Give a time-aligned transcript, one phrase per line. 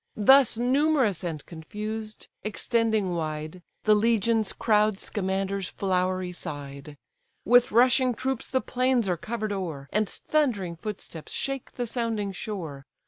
[0.17, 6.97] Thus numerous and confused, extending wide, The legions crowd Scamander's flowery side;
[7.45, 12.87] With rushing troops the plains are cover'd o'er, And thundering footsteps shake the sounding shore.